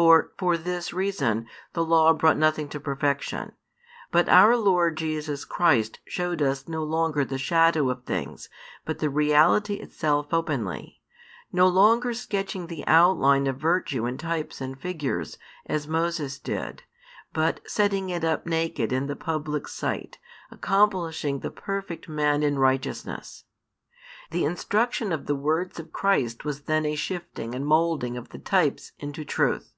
[0.00, 3.50] For, for this reason, the Law brought nothing to perfection;
[4.12, 8.48] but our Lord Jesus Christ showed us no longer the shadows of things,
[8.84, 11.00] but the reality itself openly,
[11.52, 15.36] no longer sketching the outline of virtue in types and figures,
[15.66, 16.84] as Moses did,
[17.32, 23.46] but setting it up naked in the public sight, accomplishing the perfect man in righteousness.
[24.30, 28.38] The instruction of the words of Christ was then a shifting and moulding of the
[28.38, 29.74] types into truth.